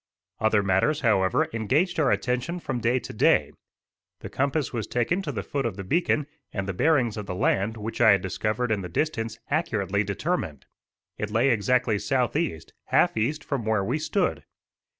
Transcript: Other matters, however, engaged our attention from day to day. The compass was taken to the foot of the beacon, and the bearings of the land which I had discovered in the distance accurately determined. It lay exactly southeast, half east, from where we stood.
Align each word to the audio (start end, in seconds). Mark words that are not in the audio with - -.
Other 0.39 0.63
matters, 0.63 1.01
however, 1.01 1.47
engaged 1.53 1.99
our 1.99 2.09
attention 2.09 2.59
from 2.59 2.79
day 2.79 2.97
to 2.97 3.13
day. 3.13 3.51
The 4.21 4.31
compass 4.31 4.73
was 4.73 4.87
taken 4.87 5.21
to 5.21 5.31
the 5.31 5.43
foot 5.43 5.63
of 5.63 5.77
the 5.77 5.83
beacon, 5.83 6.25
and 6.51 6.67
the 6.67 6.73
bearings 6.73 7.17
of 7.17 7.27
the 7.27 7.35
land 7.35 7.77
which 7.77 8.01
I 8.01 8.13
had 8.13 8.21
discovered 8.23 8.71
in 8.71 8.81
the 8.81 8.89
distance 8.89 9.37
accurately 9.51 10.03
determined. 10.03 10.65
It 11.19 11.29
lay 11.29 11.51
exactly 11.51 11.99
southeast, 11.99 12.73
half 12.85 13.15
east, 13.15 13.43
from 13.43 13.63
where 13.63 13.83
we 13.83 13.99
stood. 13.99 14.43